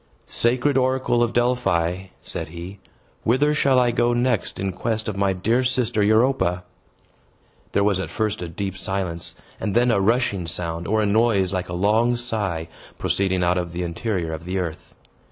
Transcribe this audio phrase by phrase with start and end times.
[0.25, 2.79] "Sacred oracle of Delphi," said he,
[3.23, 6.63] "whither shall I go next in quest of my dear sister Europa?"
[7.73, 11.53] There was at first a deep silence, and then a rushing sound, or a noise
[11.53, 12.67] like a long sigh,
[12.97, 14.95] proceeding out of the interior of the earth.